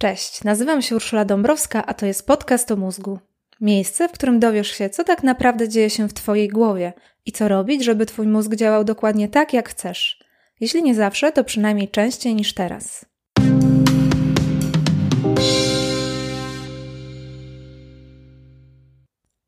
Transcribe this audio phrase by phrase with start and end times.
[0.00, 3.18] Cześć, nazywam się Urszula Dąbrowska, a to jest podcast o mózgu.
[3.60, 6.92] Miejsce, w którym dowiesz się, co tak naprawdę dzieje się w Twojej głowie
[7.26, 10.24] i co robić, żeby Twój mózg działał dokładnie tak, jak chcesz.
[10.60, 13.06] Jeśli nie zawsze, to przynajmniej częściej niż teraz.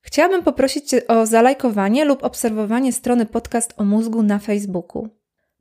[0.00, 5.08] Chciałabym poprosić Cię o zalajkowanie lub obserwowanie strony podcast o mózgu na Facebooku.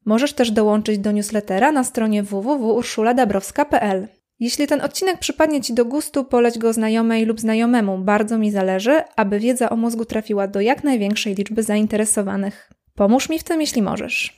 [0.05, 4.20] Możesz też dołączyć do newslettera na stronie www.urszuladabrowska.pl.
[4.41, 7.97] Jeśli ten odcinek przypadnie Ci do gustu, poleć go znajomej lub znajomemu.
[7.97, 12.71] Bardzo mi zależy, aby wiedza o mózgu trafiła do jak największej liczby zainteresowanych.
[12.95, 14.35] Pomóż mi w tym, jeśli możesz.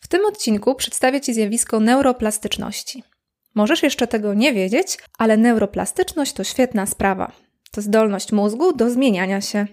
[0.00, 3.02] W tym odcinku przedstawię Ci zjawisko neuroplastyczności.
[3.54, 7.32] Możesz jeszcze tego nie wiedzieć, ale neuroplastyczność to świetna sprawa.
[7.70, 9.66] To zdolność mózgu do zmieniania się.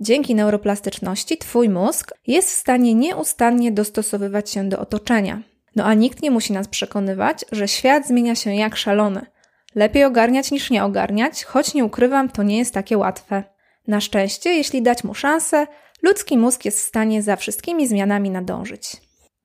[0.00, 5.53] Dzięki neuroplastyczności Twój mózg jest w stanie nieustannie dostosowywać się do otoczenia.
[5.76, 9.26] No a nikt nie musi nas przekonywać, że świat zmienia się jak szalony.
[9.74, 13.44] Lepiej ogarniać niż nie ogarniać, choć nie ukrywam, to nie jest takie łatwe.
[13.86, 15.66] Na szczęście, jeśli dać mu szansę,
[16.02, 18.96] ludzki mózg jest w stanie za wszystkimi zmianami nadążyć.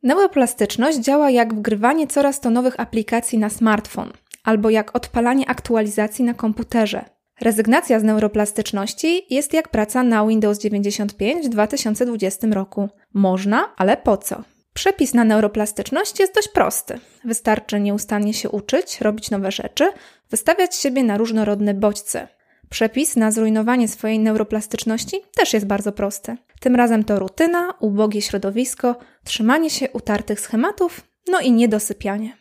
[0.04, 6.34] Neuroplastyczność działa jak wgrywanie coraz to nowych aplikacji na smartfon, albo jak odpalanie aktualizacji na
[6.34, 7.06] komputerze.
[7.42, 12.90] Rezygnacja z neuroplastyczności jest jak praca na Windows 95 w 2020 roku.
[13.14, 14.44] Można, ale po co?
[14.80, 17.00] Przepis na neuroplastyczność jest dość prosty.
[17.24, 19.92] Wystarczy nieustannie się uczyć, robić nowe rzeczy,
[20.30, 22.28] wystawiać siebie na różnorodne bodźce.
[22.70, 26.38] Przepis na zrujnowanie swojej neuroplastyczności też jest bardzo prosty.
[26.60, 32.38] Tym razem to rutyna, ubogie środowisko, trzymanie się utartych schematów, no i niedosypianie.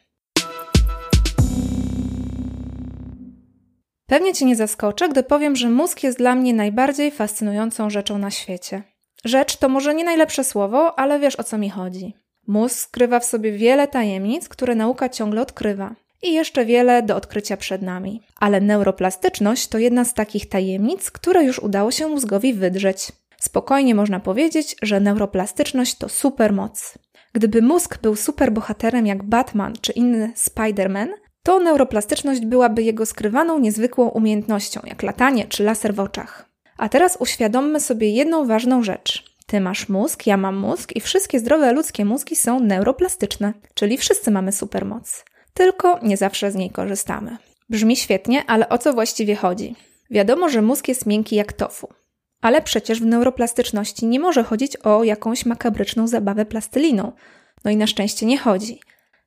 [4.07, 8.31] Pewnie Cię nie zaskoczę, gdy powiem, że mózg jest dla mnie najbardziej fascynującą rzeczą na
[8.31, 8.83] świecie.
[9.25, 12.28] Rzecz to może nie najlepsze słowo, ale wiesz o co mi chodzi.
[12.49, 15.95] Mózg skrywa w sobie wiele tajemnic, które nauka ciągle odkrywa.
[16.23, 18.23] I jeszcze wiele do odkrycia przed nami.
[18.41, 23.13] Ale neuroplastyczność to jedna z takich tajemnic, które już udało się mózgowi wydrzeć.
[23.39, 26.99] Spokojnie można powiedzieć, że neuroplastyczność to supermoc.
[27.33, 31.09] Gdyby mózg był superbohaterem jak Batman czy inny Spider-Man,
[31.43, 36.49] to neuroplastyczność byłaby jego skrywaną niezwykłą umiejętnością, jak latanie czy laser w oczach.
[36.79, 39.28] A teraz uświadommy sobie jedną ważną rzecz.
[39.49, 44.31] Ty masz mózg, ja mam mózg i wszystkie zdrowe ludzkie mózgi są neuroplastyczne, czyli wszyscy
[44.31, 45.25] mamy supermoc.
[45.55, 47.37] Tylko nie zawsze z niej korzystamy.
[47.71, 49.77] Brzmi świetnie, ale o co właściwie chodzi?
[50.11, 51.89] Wiadomo, że mózg jest miękki jak tofu.
[52.41, 57.13] Ale przecież w neuroplastyczności nie może chodzić o jakąś makabryczną zabawę plastyliną.
[57.65, 58.81] No i na szczęście nie chodzi.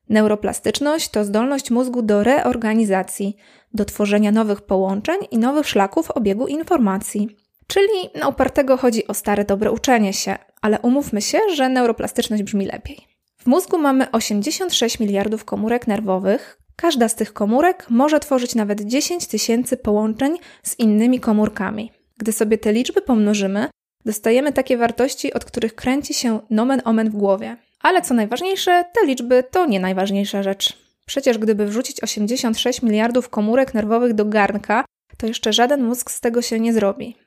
[0.08, 3.36] Neuroplastyczność to zdolność mózgu do reorganizacji,
[3.74, 7.41] do tworzenia nowych połączeń i nowych szlaków obiegu informacji.
[7.72, 12.66] Czyli na upartego chodzi o stare dobre uczenie się, ale umówmy się, że neuroplastyczność brzmi
[12.66, 13.06] lepiej.
[13.38, 16.58] W mózgu mamy 86 miliardów komórek nerwowych.
[16.76, 21.92] Każda z tych komórek może tworzyć nawet 10 tysięcy połączeń z innymi komórkami.
[22.18, 23.68] Gdy sobie te liczby pomnożymy,
[24.04, 27.56] dostajemy takie wartości, od których kręci się nomen omen w głowie.
[27.80, 30.78] Ale co najważniejsze, te liczby to nie najważniejsza rzecz.
[31.06, 34.84] Przecież gdyby wrzucić 86 miliardów komórek nerwowych do garnka,
[35.16, 37.21] to jeszcze żaden mózg z tego się nie zrobi.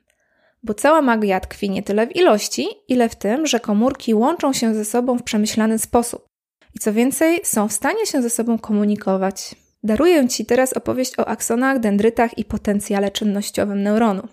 [0.66, 4.74] Bo cała magia tkwi nie tyle w ilości, ile w tym, że komórki łączą się
[4.74, 6.26] ze sobą w przemyślany sposób.
[6.74, 9.54] I co więcej, są w stanie się ze sobą komunikować.
[9.82, 14.28] Daruję Ci teraz opowieść o aksonach, dendrytach i potencjale czynnościowym neuronu.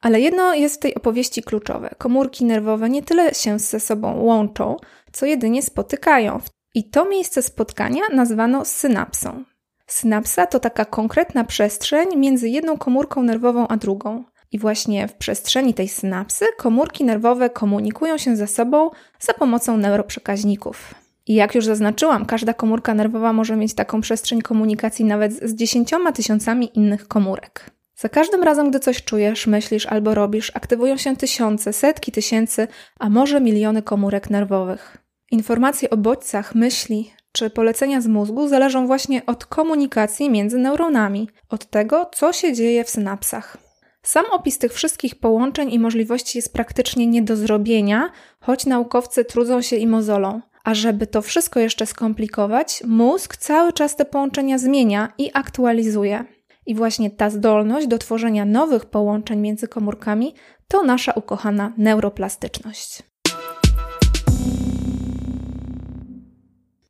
[0.00, 1.90] Ale jedno jest w tej opowieści kluczowe.
[1.98, 4.76] Komórki nerwowe nie tyle się ze sobą łączą,
[5.12, 6.40] co jedynie spotykają.
[6.74, 9.44] I to miejsce spotkania nazwano synapsą.
[9.86, 14.24] Synapsa to taka konkretna przestrzeń między jedną komórką nerwową a drugą.
[14.54, 20.94] I właśnie w przestrzeni tej synapsy komórki nerwowe komunikują się ze sobą za pomocą neuroprzekaźników.
[21.26, 26.12] I jak już zaznaczyłam, każda komórka nerwowa może mieć taką przestrzeń komunikacji nawet z dziesięcioma
[26.12, 27.70] tysiącami innych komórek.
[27.96, 33.10] Za każdym razem, gdy coś czujesz, myślisz albo robisz, aktywują się tysiące, setki tysięcy, a
[33.10, 34.96] może miliony komórek nerwowych.
[35.30, 41.66] Informacje o bodźcach, myśli czy polecenia z mózgu zależą właśnie od komunikacji między neuronami, od
[41.66, 43.63] tego, co się dzieje w synapsach.
[44.04, 48.10] Sam opis tych wszystkich połączeń i możliwości jest praktycznie nie do zrobienia,
[48.40, 50.40] choć naukowcy trudzą się i mozolą.
[50.64, 56.24] A żeby to wszystko jeszcze skomplikować, mózg cały czas te połączenia zmienia i aktualizuje.
[56.66, 60.34] I właśnie ta zdolność do tworzenia nowych połączeń między komórkami
[60.68, 63.02] to nasza ukochana neuroplastyczność.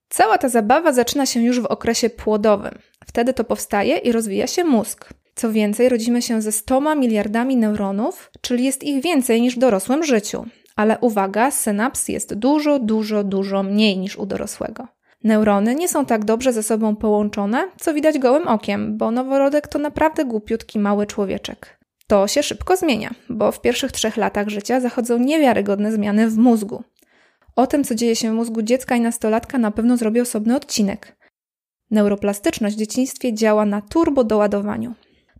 [0.08, 2.78] Cała ta zabawa zaczyna się już w okresie płodowym.
[3.06, 5.14] Wtedy to powstaje i rozwija się mózg.
[5.34, 10.04] Co więcej, rodzimy się ze 100 miliardami neuronów, czyli jest ich więcej niż w dorosłym
[10.04, 10.46] życiu.
[10.76, 14.88] Ale uwaga, synaps jest dużo, dużo, dużo mniej niż u dorosłego.
[15.24, 19.78] Neurony nie są tak dobrze ze sobą połączone, co widać gołym okiem, bo noworodek to
[19.78, 21.78] naprawdę głupiutki mały człowieczek.
[22.06, 26.82] To się szybko zmienia, bo w pierwszych trzech latach życia zachodzą niewiarygodne zmiany w mózgu.
[27.56, 31.16] O tym, co dzieje się w mózgu dziecka i nastolatka, na pewno zrobię osobny odcinek.
[31.90, 34.94] Neuroplastyczność w dzieciństwie działa na turbo doładowaniu.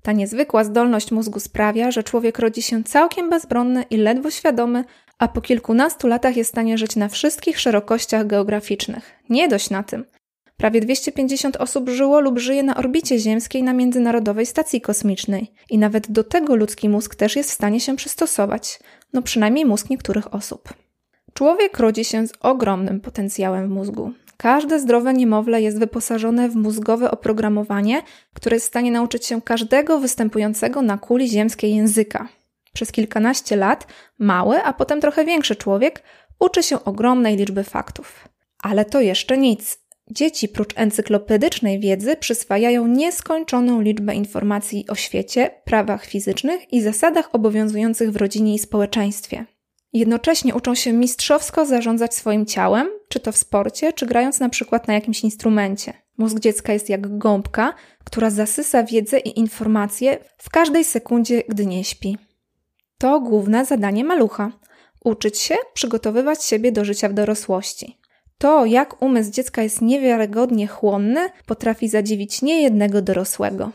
[0.04, 4.84] Ta niezwykła zdolność mózgu sprawia, że człowiek rodzi się całkiem bezbronny i ledwo świadomy,
[5.18, 9.12] a po kilkunastu latach jest w stanie żyć na wszystkich szerokościach geograficznych.
[9.28, 10.04] Nie dość na tym.
[10.56, 15.52] Prawie 250 osób żyło lub żyje na orbicie ziemskiej na Międzynarodowej Stacji Kosmicznej.
[15.70, 18.78] I nawet do tego ludzki mózg też jest w stanie się przystosować.
[19.12, 20.74] No przynajmniej mózg niektórych osób.
[21.34, 24.12] Człowiek rodzi się z ogromnym potencjałem w mózgu.
[24.36, 28.02] Każde zdrowe niemowlę jest wyposażone w mózgowe oprogramowanie,
[28.34, 32.28] które jest w stanie nauczyć się każdego występującego na kuli ziemskiej języka.
[32.72, 33.86] Przez kilkanaście lat
[34.18, 36.02] mały, a potem trochę większy człowiek
[36.38, 38.28] uczy się ogromnej liczby faktów.
[38.62, 39.78] Ale to jeszcze nic.
[40.10, 48.12] Dzieci prócz encyklopedycznej wiedzy przyswajają nieskończoną liczbę informacji o świecie, prawach fizycznych i zasadach obowiązujących
[48.12, 49.44] w rodzinie i społeczeństwie.
[49.94, 54.88] Jednocześnie uczą się mistrzowsko zarządzać swoim ciałem, czy to w sporcie, czy grając na przykład
[54.88, 55.92] na jakimś instrumencie.
[56.18, 57.74] Mózg dziecka jest jak gąbka,
[58.04, 62.18] która zasysa wiedzę i informacje w każdej sekundzie, gdy nie śpi.
[62.98, 64.52] To główne zadanie malucha
[65.04, 67.98] uczyć się, przygotowywać siebie do życia w dorosłości.
[68.38, 73.70] To, jak umysł dziecka jest niewiarygodnie chłonny, potrafi zadziwić niejednego dorosłego.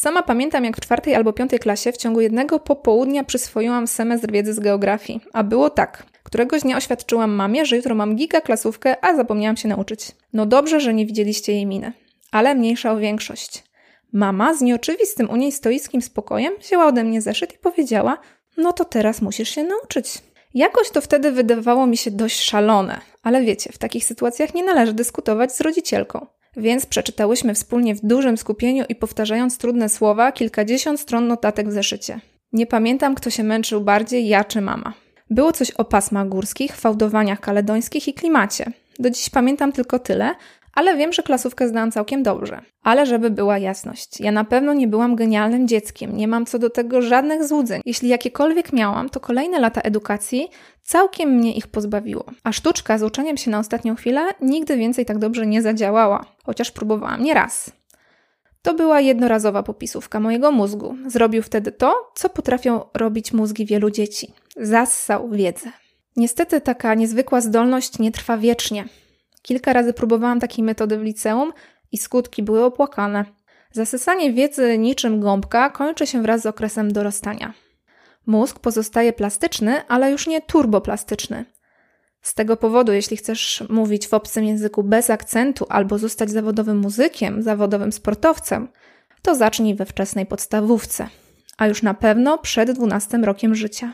[0.00, 4.54] Sama pamiętam, jak w czwartej albo piątej klasie w ciągu jednego popołudnia przyswoiłam semestr wiedzy
[4.54, 5.20] z geografii.
[5.32, 6.06] A było tak.
[6.22, 10.12] Któregoś dnia oświadczyłam mamie, że jutro mam giga klasówkę, a zapomniałam się nauczyć.
[10.32, 11.92] No dobrze, że nie widzieliście jej miny.
[12.30, 13.64] Ale mniejsza o większość.
[14.12, 18.18] Mama z nieoczywistym u niej stoickim spokojem wzięła ode mnie zeszyt i powiedziała:
[18.56, 20.18] No to teraz musisz się nauczyć.
[20.54, 24.92] Jakoś to wtedy wydawało mi się dość szalone, ale wiecie, w takich sytuacjach nie należy
[24.92, 26.26] dyskutować z rodzicielką.
[26.56, 32.20] Więc przeczytałyśmy wspólnie w dużym skupieniu i powtarzając trudne słowa kilkadziesiąt stron notatek w zeszycie.
[32.52, 34.92] Nie pamiętam, kto się męczył bardziej, ja czy mama.
[35.30, 38.72] Było coś o pasmach górskich, fałdowaniach kaledońskich i klimacie.
[38.98, 40.34] Do dziś pamiętam tylko tyle,
[40.80, 42.60] ale wiem, że klasówkę zdałam całkiem dobrze.
[42.82, 46.70] Ale żeby była jasność, ja na pewno nie byłam genialnym dzieckiem, nie mam co do
[46.70, 47.82] tego żadnych złudzeń.
[47.84, 50.48] Jeśli jakiekolwiek miałam, to kolejne lata edukacji
[50.82, 52.24] całkiem mnie ich pozbawiło.
[52.44, 56.70] A sztuczka z uczeniem się na ostatnią chwilę nigdy więcej tak dobrze nie zadziałała, chociaż
[56.70, 57.72] próbowałam nie raz.
[58.62, 60.96] To była jednorazowa popisówka mojego mózgu.
[61.06, 64.32] Zrobił wtedy to, co potrafią robić mózgi wielu dzieci.
[64.56, 65.70] Zassał wiedzę.
[66.16, 68.84] Niestety taka niezwykła zdolność nie trwa wiecznie.
[69.42, 71.52] Kilka razy próbowałam takiej metody w liceum
[71.92, 73.24] i skutki były opłakane.
[73.72, 77.54] Zasysanie wiedzy niczym gąbka kończy się wraz z okresem dorastania.
[78.26, 81.44] Mózg pozostaje plastyczny, ale już nie turboplastyczny.
[82.22, 87.42] Z tego powodu, jeśli chcesz mówić w obcym języku bez akcentu albo zostać zawodowym muzykiem,
[87.42, 88.68] zawodowym sportowcem,
[89.22, 91.08] to zacznij we wczesnej podstawówce,
[91.58, 93.92] a już na pewno przed 12 rokiem życia.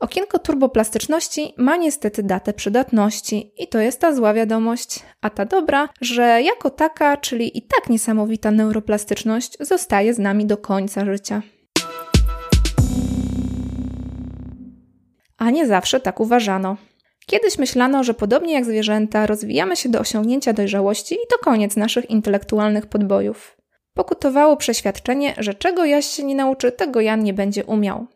[0.00, 5.88] Okienko turboplastyczności ma niestety datę przydatności i to jest ta zła wiadomość, a ta dobra,
[6.00, 11.42] że jako taka, czyli i tak niesamowita neuroplastyczność zostaje z nami do końca życia.
[15.38, 16.76] A nie zawsze tak uważano.
[17.26, 22.10] Kiedyś myślano, że podobnie jak zwierzęta, rozwijamy się do osiągnięcia dojrzałości i to koniec naszych
[22.10, 23.56] intelektualnych podbojów.
[23.94, 28.06] Pokutowało przeświadczenie, że czego Jaś się nie nauczy, tego Jan nie będzie umiał.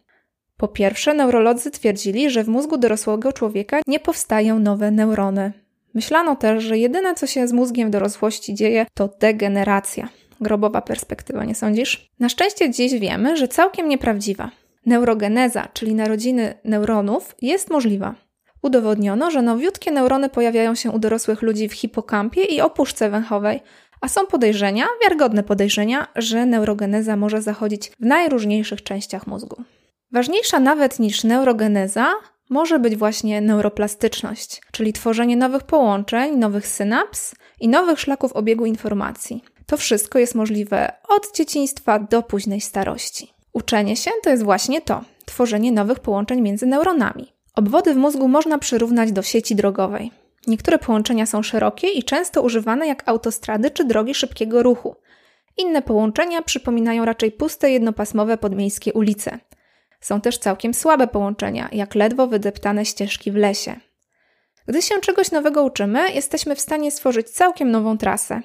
[0.63, 5.53] Po pierwsze, neurolodzy twierdzili, że w mózgu dorosłego człowieka nie powstają nowe neurony.
[5.95, 10.09] Myślano też, że jedyne co się z mózgiem dorosłości dzieje, to degeneracja.
[10.41, 12.11] Grobowa perspektywa, nie sądzisz?
[12.21, 14.51] Na szczęście dziś wiemy, że całkiem nieprawdziwa.
[14.87, 18.15] Neurogeneza, czyli narodziny neuronów, jest możliwa.
[18.63, 23.61] Udowodniono, że nowiutkie neurony pojawiają się u dorosłych ludzi w hipokampie i opuszce węchowej,
[24.01, 29.65] a są podejrzenia, wiarygodne podejrzenia, że neurogeneza może zachodzić w najróżniejszych częściach mózgu.
[30.13, 32.13] Ważniejsza nawet niż neurogeneza
[32.51, 39.45] może być właśnie neuroplastyczność, czyli tworzenie nowych połączeń, nowych synaps i nowych szlaków obiegu informacji.
[39.67, 43.33] To wszystko jest możliwe od dzieciństwa do późnej starości.
[43.53, 47.33] Uczenie się to jest właśnie to tworzenie nowych połączeń między neuronami.
[47.55, 50.11] Obwody w mózgu można przyrównać do sieci drogowej.
[50.47, 54.97] Niektóre połączenia są szerokie i często używane jak autostrady czy drogi szybkiego ruchu.
[55.59, 59.39] Inne połączenia przypominają raczej puste jednopasmowe podmiejskie ulice.
[60.03, 63.81] Są też całkiem słabe połączenia, jak ledwo wydeptane ścieżki w lesie.
[64.69, 68.41] Gdy się czegoś nowego uczymy, jesteśmy w stanie stworzyć całkiem nową trasę,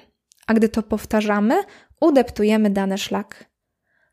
[0.46, 1.54] a gdy to powtarzamy,
[2.00, 3.44] udeptujemy dany szlak.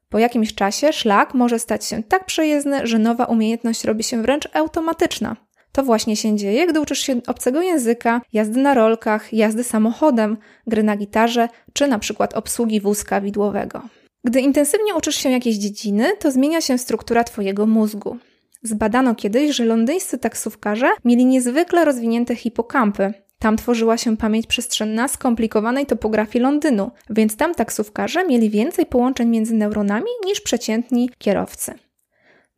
[0.10, 4.48] Po jakimś czasie szlak może stać się tak przejezdny, że nowa umiejętność robi się wręcz
[4.54, 5.36] automatyczna.
[5.72, 10.38] To właśnie się dzieje, gdy uczysz się obcego języka, jazdy na rolkach, jazdy samochodem,
[10.68, 13.82] gry na gitarze czy na przykład obsługi wózka widłowego.
[14.26, 18.18] Gdy intensywnie uczysz się jakiejś dziedziny, to zmienia się struktura Twojego mózgu.
[18.64, 23.14] Zbadano kiedyś, że londyńscy taksówkarze mieli niezwykle rozwinięte hipokampy.
[23.40, 29.54] Tam tworzyła się pamięć przestrzenna skomplikowanej topografii Londynu, więc tam taksówkarze mieli więcej połączeń między
[29.54, 31.74] neuronami niż przeciętni kierowcy.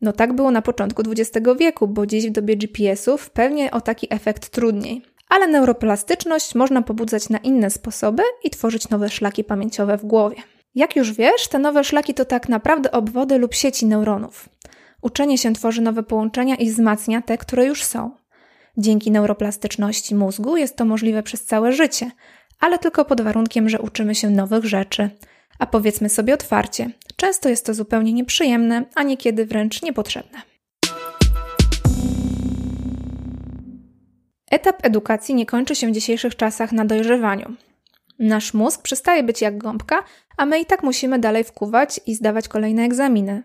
[0.01, 4.07] No tak było na początku XX wieku, bo dziś w dobie GPS-ów pewnie o taki
[4.09, 5.01] efekt trudniej.
[5.29, 10.37] Ale neuroplastyczność można pobudzać na inne sposoby i tworzyć nowe szlaki pamięciowe w głowie.
[10.77, 14.49] Jak już wiesz, te nowe szlaki to tak naprawdę obwody lub sieci neuronów.
[15.01, 18.11] Uczenie się tworzy nowe połączenia i wzmacnia te, które już są.
[18.77, 22.11] Dzięki neuroplastyczności mózgu jest to możliwe przez całe życie,
[22.59, 25.09] ale tylko pod warunkiem, że uczymy się nowych rzeczy.
[25.59, 30.41] A powiedzmy sobie otwarcie, często jest to zupełnie nieprzyjemne, a niekiedy wręcz niepotrzebne.
[34.51, 37.55] Etap edukacji nie kończy się w dzisiejszych czasach na dojrzewaniu.
[38.19, 40.03] Nasz mózg przestaje być jak gąbka,
[40.37, 43.43] a my i tak musimy dalej wkuwać i zdawać kolejne egzaminy.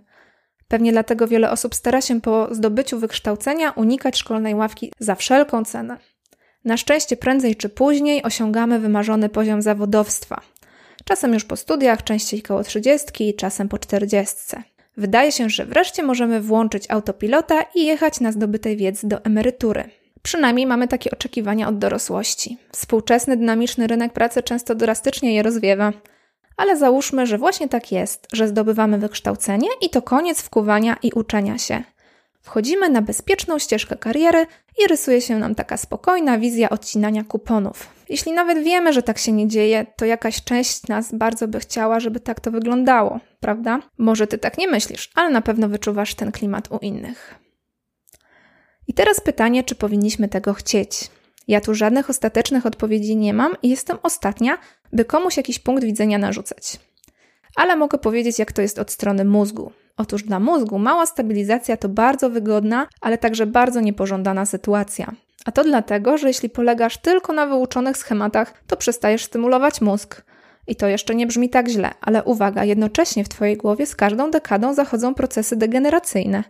[0.69, 5.97] Pewnie dlatego wiele osób stara się po zdobyciu wykształcenia unikać szkolnej ławki za wszelką cenę.
[6.64, 10.41] Na szczęście prędzej czy później osiągamy wymarzony poziom zawodowstwa.
[11.05, 14.37] Czasem już po studiach, częściej koło 30, czasem po 40.
[14.97, 19.91] Wydaje się, że wreszcie możemy włączyć autopilota i jechać na zdobytej wiedzy do emerytury.
[20.23, 22.59] Przynajmniej mamy takie oczekiwania od dorosłości.
[22.73, 25.93] Współczesny, dynamiczny rynek pracy często drastycznie je rozwiewa.
[26.57, 31.59] Ale załóżmy, że właśnie tak jest, że zdobywamy wykształcenie i to koniec wkuwania i uczenia
[31.59, 31.83] się.
[32.43, 34.47] Wchodzimy na bezpieczną ścieżkę kariery
[34.85, 37.88] i rysuje się nam taka spokojna wizja odcinania kuponów.
[38.09, 42.00] Jeśli nawet wiemy, że tak się nie dzieje, to jakaś część nas bardzo by chciała,
[42.00, 43.81] żeby tak to wyglądało, prawda?
[43.99, 47.42] Może ty tak nie myślisz, ale na pewno wyczuwasz ten klimat u innych.
[48.89, 51.11] I teraz pytanie, czy powinniśmy tego chcieć?
[51.49, 54.59] Ja tu żadnych ostatecznych odpowiedzi nie mam i jestem ostatnia,
[54.93, 56.81] by komuś jakiś punkt widzenia narzucać.
[57.57, 59.73] Ale mogę powiedzieć, jak to jest od strony mózgu.
[59.97, 65.12] Otóż dla mózgu mała stabilizacja to bardzo wygodna, ale także bardzo niepożądana sytuacja.
[65.45, 70.23] A to dlatego, że jeśli polegasz tylko na wyuczonych schematach, to przestajesz stymulować mózg.
[70.67, 74.31] I to jeszcze nie brzmi tak źle, ale uwaga, jednocześnie w Twojej głowie z każdą
[74.31, 76.45] dekadą zachodzą procesy degeneracyjne.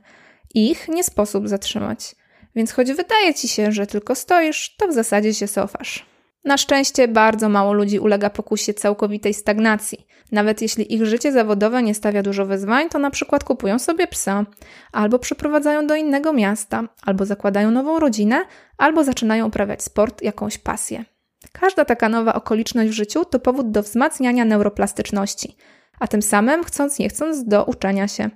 [0.54, 2.14] Ich nie sposób zatrzymać.
[2.56, 6.06] Więc choć wydaje ci się, że tylko stoisz, to w zasadzie się cofasz.
[6.44, 10.06] Na szczęście bardzo mało ludzi ulega pokusie całkowitej stagnacji.
[10.32, 14.46] Nawet jeśli ich życie zawodowe nie stawia dużo wyzwań, to na przykład kupują sobie psa,
[14.92, 18.44] albo przeprowadzają do innego miasta, albo zakładają nową rodzinę,
[18.78, 21.04] albo zaczynają uprawiać sport, jakąś pasję.
[21.52, 25.56] Każda taka nowa okoliczność w życiu to powód do wzmacniania neuroplastyczności,
[26.00, 28.30] a tym samym chcąc nie chcąc do uczenia się.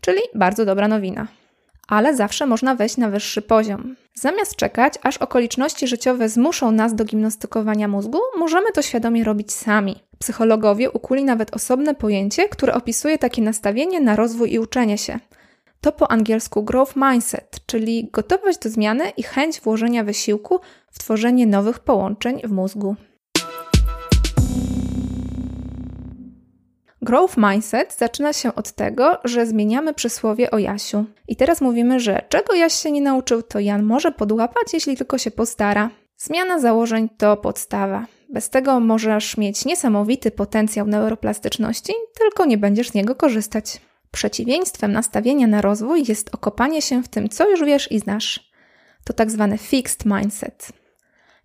[0.00, 1.41] Czyli bardzo dobra nowina
[1.92, 3.96] ale zawsze można wejść na wyższy poziom.
[4.14, 9.96] Zamiast czekać, aż okoliczności życiowe zmuszą nas do gimnastykowania mózgu, możemy to świadomie robić sami.
[10.18, 15.18] Psychologowie ukuli nawet osobne pojęcie, które opisuje takie nastawienie na rozwój i uczenie się.
[15.80, 21.46] To po angielsku growth mindset, czyli gotowość do zmiany i chęć włożenia wysiłku w tworzenie
[21.46, 22.96] nowych połączeń w mózgu.
[27.02, 31.04] Growth mindset zaczyna się od tego, że zmieniamy przysłowie o Jasiu.
[31.28, 35.18] I teraz mówimy, że czego Jaś się nie nauczył, to Jan może podłapać, jeśli tylko
[35.18, 35.90] się postara.
[36.16, 38.06] Zmiana założeń to podstawa.
[38.28, 43.80] Bez tego możesz mieć niesamowity potencjał neuroplastyczności, tylko nie będziesz z niego korzystać.
[44.10, 48.52] Przeciwieństwem nastawienia na rozwój jest okopanie się w tym, co już wiesz i znasz.
[49.04, 50.68] To tak zwany fixed mindset.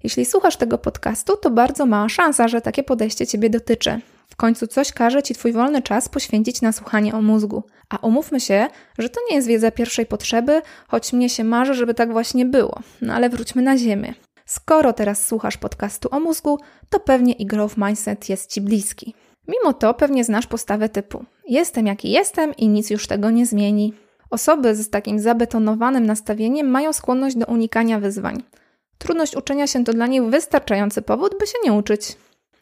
[0.03, 4.01] Jeśli słuchasz tego podcastu, to bardzo mała szansa, że takie podejście Ciebie dotyczy.
[4.29, 7.63] W końcu coś każe ci twój wolny czas poświęcić na słuchanie o mózgu.
[7.89, 8.67] A umówmy się,
[8.97, 12.79] że to nie jest wiedza pierwszej potrzeby, choć mnie się marzy, żeby tak właśnie było.
[13.01, 14.13] No ale wróćmy na ziemię.
[14.45, 19.13] Skoro teraz słuchasz podcastu o mózgu, to pewnie i growth mindset jest ci bliski.
[19.47, 23.93] Mimo to pewnie znasz postawę typu: jestem jaki jestem i nic już tego nie zmieni.
[24.29, 28.43] Osoby z takim zabetonowanym nastawieniem mają skłonność do unikania wyzwań.
[28.97, 32.17] Trudność uczenia się to dla nich wystarczający powód, by się nie uczyć.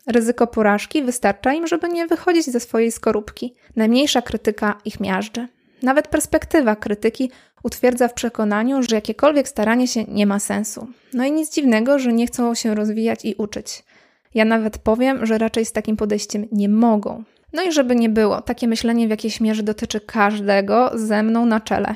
[0.08, 3.56] Ryzyko porażki wystarcza im, żeby nie wychodzić ze swojej skorupki.
[3.76, 5.48] Najmniejsza krytyka ich miażdży.
[5.82, 7.32] Nawet perspektywa krytyki
[7.64, 10.88] utwierdza w przekonaniu, że jakiekolwiek staranie się nie ma sensu.
[11.14, 13.84] No i nic dziwnego, że nie chcą się rozwijać i uczyć.
[14.34, 17.24] Ja nawet powiem, że raczej z takim podejściem nie mogą.
[17.54, 21.60] No i żeby nie było, takie myślenie w jakiejś mierze dotyczy każdego ze mną na
[21.60, 21.96] czele.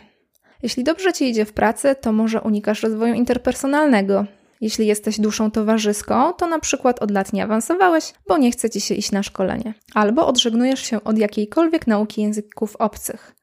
[0.63, 4.25] Jeśli dobrze ci idzie w pracy, to może unikasz rozwoju interpersonalnego,
[4.61, 8.81] jeśli jesteś duszą towarzyską, to na przykład od lat nie awansowałeś, bo nie chce ci
[8.81, 13.35] się iść na szkolenie, albo odżegnujesz się od jakiejkolwiek nauki języków obcych.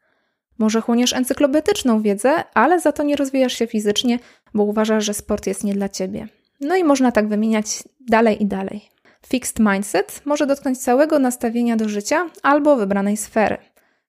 [0.58, 4.18] Może chłoniesz encyklopedyczną wiedzę, ale za to nie rozwijasz się fizycznie,
[4.54, 6.28] bo uważasz, że sport jest nie dla ciebie.
[6.60, 8.90] No i można tak wymieniać dalej i dalej.
[9.26, 13.56] Fixed mindset może dotknąć całego nastawienia do życia albo wybranej sfery.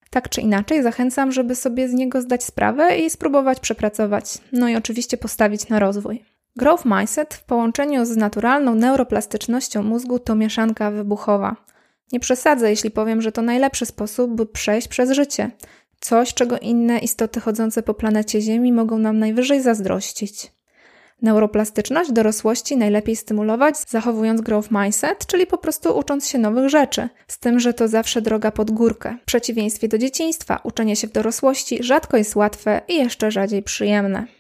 [0.10, 4.76] Tak czy inaczej, zachęcam, żeby sobie z niego zdać sprawę i spróbować przepracować, no i
[4.76, 6.37] oczywiście postawić na rozwój.
[6.58, 11.56] Growth mindset w połączeniu z naturalną neuroplastycznością mózgu to mieszanka wybuchowa.
[12.12, 15.52] Nie przesadzę, jeśli powiem, że to najlepszy sposób, by przejść przez życie.
[16.00, 20.52] Coś, czego inne istoty chodzące po planecie Ziemi mogą nam najwyżej zazdrościć.
[21.22, 27.40] Neuroplastyczność dorosłości najlepiej stymulować zachowując growth mindset, czyli po prostu ucząc się nowych rzeczy, z
[27.40, 29.18] tym, że to zawsze droga pod górkę.
[29.22, 34.37] W przeciwieństwie do dzieciństwa, uczenie się w dorosłości rzadko jest łatwe i jeszcze rzadziej przyjemne.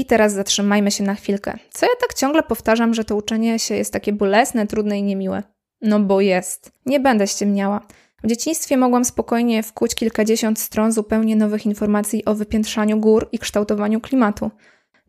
[0.00, 1.58] I teraz zatrzymajmy się na chwilkę.
[1.70, 5.42] Co ja tak ciągle powtarzam, że to uczenie się jest takie bolesne, trudne i niemiłe?
[5.80, 6.72] No bo jest.
[6.86, 7.86] Nie będę ściemniała.
[8.24, 14.00] W dzieciństwie mogłam spokojnie wkuć kilkadziesiąt stron zupełnie nowych informacji o wypiętrzaniu gór i kształtowaniu
[14.00, 14.50] klimatu.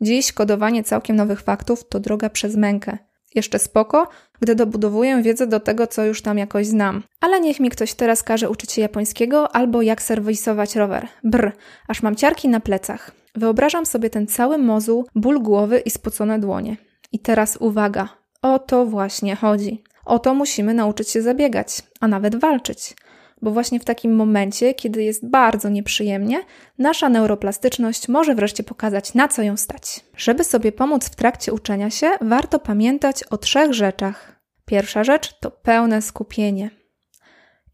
[0.01, 2.98] Dziś kodowanie całkiem nowych faktów to droga przez mękę.
[3.36, 4.07] Jeszcze spoko,
[4.41, 7.03] gdy dobudowuję wiedzę do tego, co już tam jakoś znam.
[7.21, 11.07] Ale niech mi ktoś teraz każe uczyć się japońskiego albo jak serwisować rower.
[11.24, 11.51] Brr,
[11.88, 13.21] aż mam ciarki na plecach.
[13.35, 16.77] Wyobrażam sobie ten cały mozuł, ból głowy i spocone dłonie.
[17.11, 18.09] I teraz uwaga,
[18.41, 19.83] o to właśnie chodzi.
[20.05, 22.95] O to musimy nauczyć się zabiegać, a nawet walczyć.
[23.41, 26.43] Bo właśnie w takim momencie, kiedy jest bardzo nieprzyjemnie,
[26.77, 30.00] nasza neuroplastyczność może wreszcie pokazać, na co ją stać.
[30.17, 34.41] Żeby sobie pomóc w trakcie uczenia się, warto pamiętać o trzech rzeczach.
[34.65, 36.69] Pierwsza rzecz to pełne skupienie.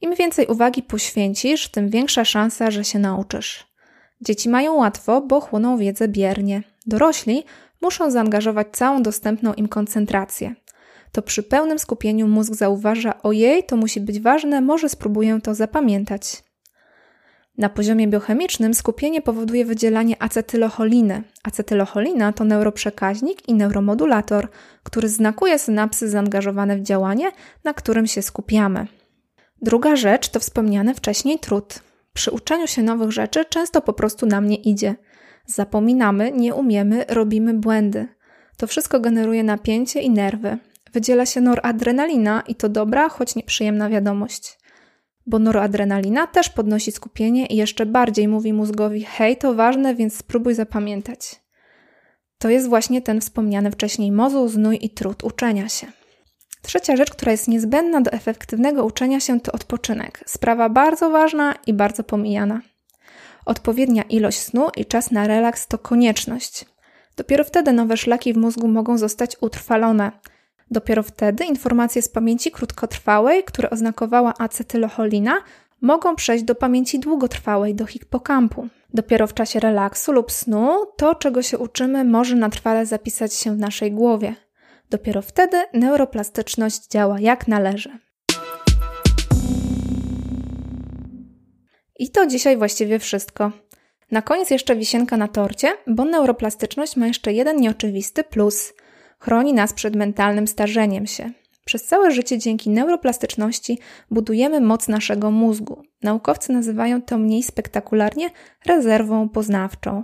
[0.02, 3.67] Im więcej uwagi poświęcisz, tym większa szansa, że się nauczysz.
[4.22, 6.64] Dzieci mają łatwo, bo chłoną wiedzę biernie.
[6.86, 7.44] Dorośli
[7.82, 10.56] muszą zaangażować całą dostępną im koncentrację
[11.18, 16.44] to przy pełnym skupieniu mózg zauważa: Ojej, to musi być ważne, może spróbuję to zapamiętać.
[17.58, 21.24] Na poziomie biochemicznym skupienie powoduje wydzielanie acetylocholiny.
[21.44, 24.48] Acetylocholina to neuroprzekaźnik i neuromodulator,
[24.84, 27.32] który znakuje synapsy zaangażowane w działanie,
[27.64, 28.88] na którym się skupiamy.
[29.62, 31.80] Druga rzecz to wspomniany wcześniej trud.
[32.18, 34.96] Przy uczeniu się nowych rzeczy często po prostu nam nie idzie.
[35.46, 38.08] Zapominamy, nie umiemy, robimy błędy.
[38.58, 40.58] To wszystko generuje napięcie i nerwy
[40.94, 44.60] wydziela się noradrenalina i to dobra, choć nieprzyjemna wiadomość.
[45.26, 50.54] Bo noradrenalina też podnosi skupienie i jeszcze bardziej mówi mózgowi: hej, to ważne, więc spróbuj
[50.54, 51.42] zapamiętać.
[52.38, 55.88] To jest właśnie ten wspomniany wcześniej mozuł, znój i trud uczenia się.
[56.62, 60.24] Trzecia rzecz, która jest niezbędna do efektywnego uczenia się, to odpoczynek.
[60.26, 62.62] Sprawa bardzo ważna i bardzo pomijana.
[63.46, 66.66] Odpowiednia ilość snu i czas na relaks to konieczność.
[67.18, 70.12] Dopiero wtedy nowe szlaki w mózgu mogą zostać utrwalone,
[70.72, 75.42] Dopiero wtedy informacje z pamięci krótkotrwałej, które oznakowała acetylocholina,
[75.82, 78.68] mogą przejść do pamięci długotrwałej, do hipokampu.
[78.94, 83.56] Dopiero w czasie relaksu lub snu to, czego się uczymy, może na trwale zapisać się
[83.56, 84.36] w naszej głowie.
[84.90, 88.00] Dopiero wtedy neuroplastyczność działa jak należy.
[92.00, 93.52] I to dzisiaj właściwie wszystko.
[94.12, 98.74] Na koniec jeszcze wisienka na torcie, bo neuroplastyczność ma jeszcze jeden nieoczywisty plus–
[99.20, 101.32] Chroni nas przed mentalnym starzeniem się.
[101.66, 103.80] Przez całe życie dzięki neuroplastyczności
[104.12, 105.82] budujemy moc naszego mózgu.
[106.04, 108.30] Naukowcy nazywają to mniej spektakularnie
[108.66, 110.04] rezerwą poznawczą.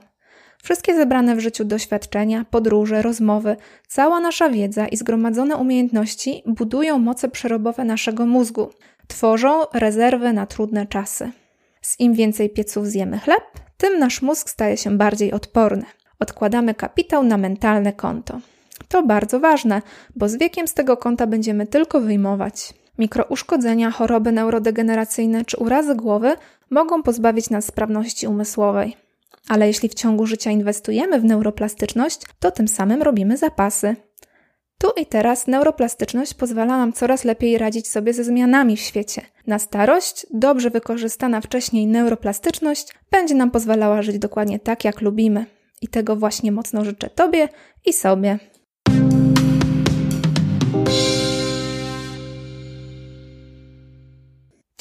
[0.64, 3.56] Wszystkie zebrane w życiu doświadczenia, podróże, rozmowy,
[3.88, 8.70] cała nasza wiedza i zgromadzone umiejętności budują moce przerobowe naszego mózgu,
[9.08, 11.32] tworzą rezerwę na trudne czasy.
[11.82, 13.44] Z im więcej pieców zjemy chleb,
[13.78, 15.86] tym nasz mózg staje się bardziej odporny.
[16.20, 18.40] Odkładamy kapitał na mentalne konto.
[18.88, 19.82] To bardzo ważne,
[20.16, 22.74] bo z wiekiem z tego konta będziemy tylko wyjmować.
[23.00, 26.36] Mikrouszkodzenia, choroby neurodegeneracyjne czy urazy głowy
[26.70, 29.03] mogą pozbawić nas sprawności umysłowej.
[29.48, 33.96] Ale jeśli w ciągu życia inwestujemy w neuroplastyczność, to tym samym robimy zapasy.
[34.78, 39.22] Tu i teraz neuroplastyczność pozwala nam coraz lepiej radzić sobie ze zmianami w świecie.
[39.48, 45.46] Na starość, dobrze wykorzystana wcześniej neuroplastyczność będzie nam pozwalała żyć dokładnie tak, jak lubimy.
[45.82, 47.50] I tego właśnie mocno życzę Tobie
[47.86, 48.40] i sobie.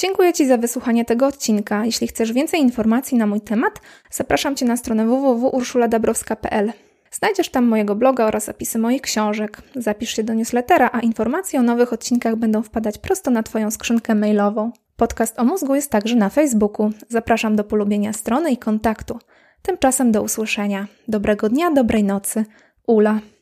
[0.02, 1.84] Dziękuję Ci za wysłuchanie tego odcinka.
[1.84, 6.72] Jeśli chcesz więcej informacji na mój temat, zapraszam Cię na stronę www.urszuladabrowska.pl.
[7.10, 9.62] Znajdziesz tam mojego bloga oraz zapisy moich książek.
[9.74, 14.14] Zapisz się do newslettera, a informacje o nowych odcinkach będą wpadać prosto na Twoją skrzynkę
[14.14, 14.72] mailową.
[14.96, 16.90] Podcast o mózgu jest także na Facebooku.
[17.08, 19.18] Zapraszam do polubienia strony i kontaktu.
[19.62, 20.86] Tymczasem do usłyszenia.
[21.08, 22.44] Dobrego dnia, dobrej nocy.
[22.86, 23.20] Ula.